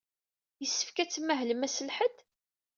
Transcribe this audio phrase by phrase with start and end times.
[0.61, 2.15] Yessefk ad tmahlem ass n lḥedd?